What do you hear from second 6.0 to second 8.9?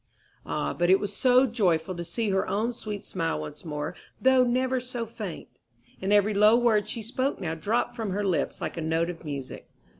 And every low word she spoke now dropped from her lips like a